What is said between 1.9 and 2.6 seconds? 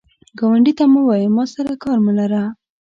مه لره”